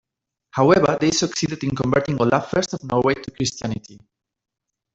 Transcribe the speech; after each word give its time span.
However, 0.49 0.97
they 0.99 1.11
succeeded 1.11 1.63
in 1.63 1.75
converting 1.75 2.19
Olaf 2.19 2.55
I 2.55 2.61
of 2.73 2.83
Norway 2.83 3.13
to 3.13 3.29
Christianity. 3.29 3.99